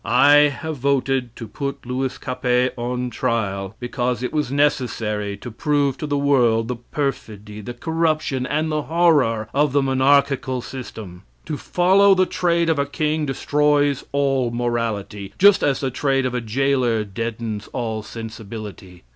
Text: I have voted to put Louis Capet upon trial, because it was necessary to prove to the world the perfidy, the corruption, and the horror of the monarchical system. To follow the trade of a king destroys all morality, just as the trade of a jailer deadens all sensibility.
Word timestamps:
I 0.03 0.49
have 0.49 0.77
voted 0.77 1.35
to 1.35 1.47
put 1.47 1.85
Louis 1.85 2.17
Capet 2.17 2.71
upon 2.73 3.11
trial, 3.11 3.75
because 3.79 4.23
it 4.23 4.33
was 4.33 4.51
necessary 4.51 5.37
to 5.37 5.51
prove 5.51 5.95
to 5.99 6.07
the 6.07 6.17
world 6.17 6.69
the 6.69 6.77
perfidy, 6.77 7.61
the 7.61 7.75
corruption, 7.75 8.47
and 8.47 8.71
the 8.71 8.81
horror 8.81 9.47
of 9.53 9.73
the 9.73 9.83
monarchical 9.83 10.63
system. 10.63 11.21
To 11.45 11.55
follow 11.55 12.15
the 12.15 12.25
trade 12.25 12.67
of 12.67 12.79
a 12.79 12.87
king 12.87 13.27
destroys 13.27 14.03
all 14.11 14.49
morality, 14.49 15.35
just 15.37 15.61
as 15.61 15.81
the 15.81 15.91
trade 15.91 16.25
of 16.25 16.33
a 16.33 16.41
jailer 16.41 17.03
deadens 17.03 17.67
all 17.71 18.01
sensibility. 18.01 19.03